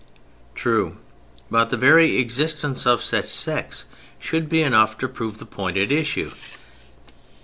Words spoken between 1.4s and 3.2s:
but the very existence of